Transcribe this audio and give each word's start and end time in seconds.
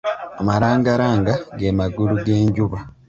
Amalangalanga 0.39 1.33
ge 1.57 1.69
magulu 1.79 2.13
g'enjuba. 2.25 2.77